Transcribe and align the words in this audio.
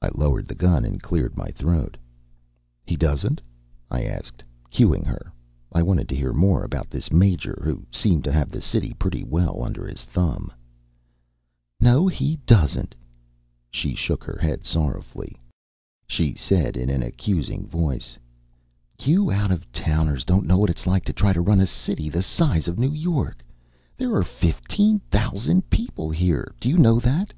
I 0.00 0.08
lowered 0.14 0.48
the 0.48 0.54
gun 0.54 0.82
and 0.86 1.02
cleared 1.02 1.36
my 1.36 1.48
throat. 1.48 1.98
"He 2.86 2.96
doesn't?" 2.96 3.42
I 3.90 4.02
asked, 4.02 4.42
cuing 4.70 5.04
her. 5.04 5.30
I 5.70 5.82
wanted 5.82 6.08
to 6.08 6.14
hear 6.16 6.32
more 6.32 6.64
about 6.64 6.88
this 6.88 7.12
Major, 7.12 7.60
who 7.62 7.84
seemed 7.90 8.24
to 8.24 8.32
have 8.32 8.48
the 8.48 8.62
city 8.62 8.94
pretty 8.94 9.22
well 9.24 9.62
under 9.62 9.86
his 9.86 10.04
thumb. 10.06 10.50
"No, 11.80 12.08
he 12.08 12.36
doesn't." 12.46 12.94
She 13.70 13.94
shook 13.94 14.24
her 14.24 14.38
head 14.40 14.64
sorrowfully. 14.64 15.36
She 16.06 16.32
said 16.34 16.74
in 16.74 16.88
an 16.88 17.02
accusing 17.02 17.66
voice: 17.66 18.16
"You 19.02 19.30
out 19.30 19.52
of 19.52 19.70
towners 19.70 20.24
don't 20.24 20.46
know 20.46 20.56
what 20.56 20.70
it's 20.70 20.86
like 20.86 21.04
to 21.04 21.12
try 21.12 21.34
to 21.34 21.42
run 21.42 21.60
a 21.60 21.66
city 21.66 22.08
the 22.08 22.22
size 22.22 22.68
of 22.68 22.78
New 22.78 22.94
York. 22.94 23.44
There 23.98 24.14
are 24.14 24.24
fifteen 24.24 24.98
thousand 25.10 25.68
people 25.68 26.08
here, 26.08 26.54
do 26.58 26.70
you 26.70 26.78
know 26.78 26.98
that? 27.00 27.34